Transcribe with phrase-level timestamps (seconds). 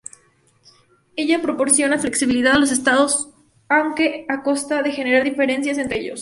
[1.15, 3.29] Ello proporciona flexibilidad a los Estados
[3.69, 6.19] aunque a costa de generar diferencias entre ellos.